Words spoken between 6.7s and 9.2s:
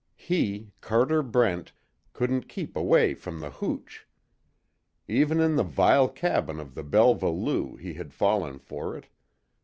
the Belva Lou, he had fallen for it.